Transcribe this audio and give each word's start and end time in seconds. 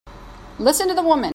Listen 0.57 0.87
to 0.87 0.95
the 0.95 1.03
woman! 1.03 1.29